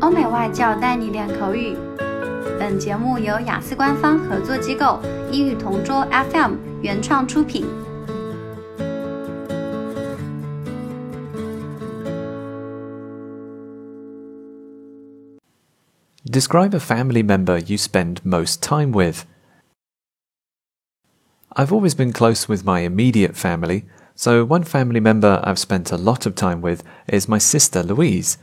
[0.00, 1.76] 欧美外教带你练口语。
[2.58, 5.00] 本节目由雅思官方合作机构
[5.30, 7.66] 英语同桌 FM 原创出品。
[16.24, 19.24] Describe a family member you spend most time with.
[21.56, 23.84] I've always been close with my immediate family,
[24.16, 28.38] so one family member I've spent a lot of time with is my sister Louise.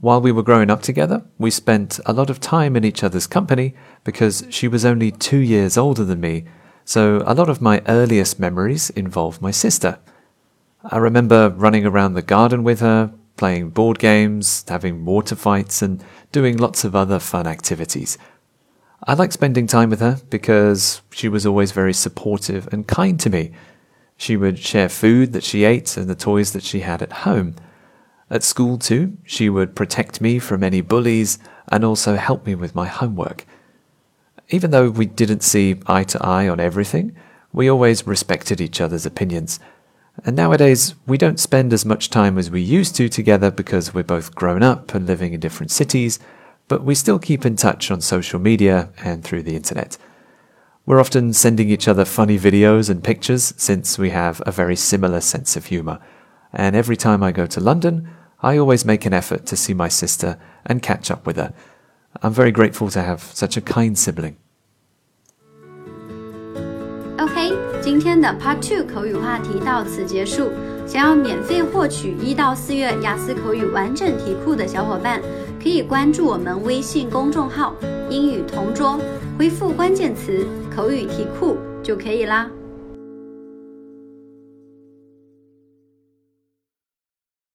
[0.00, 3.26] While we were growing up together, we spent a lot of time in each other's
[3.26, 6.44] company because she was only two years older than me,
[6.84, 9.98] so a lot of my earliest memories involve my sister.
[10.84, 16.04] I remember running around the garden with her, playing board games, having water fights, and
[16.30, 18.16] doing lots of other fun activities.
[19.02, 23.30] I like spending time with her because she was always very supportive and kind to
[23.30, 23.50] me.
[24.16, 27.56] She would share food that she ate and the toys that she had at home.
[28.30, 32.74] At school, too, she would protect me from any bullies and also help me with
[32.74, 33.46] my homework.
[34.50, 37.16] Even though we didn't see eye to eye on everything,
[37.52, 39.58] we always respected each other's opinions.
[40.24, 44.02] And nowadays, we don't spend as much time as we used to together because we're
[44.02, 46.18] both grown up and living in different cities,
[46.66, 49.96] but we still keep in touch on social media and through the internet.
[50.84, 55.20] We're often sending each other funny videos and pictures since we have a very similar
[55.20, 55.98] sense of humour.
[56.52, 59.89] And every time I go to London, I always make an effort to see my
[59.89, 61.51] sister and catch up with her.
[62.21, 64.35] I'm very grateful to have such a kind sibling.
[67.17, 70.51] OK，今天的 Part Two 口语话题到此结束。
[70.85, 75.21] 想要免费获取一到四月雅思口语完整题库的小伙伴，
[75.61, 78.99] 可以关注我们微信公众号“英语同桌”，
[79.39, 82.49] 回复关键词“口语题库”就可以啦。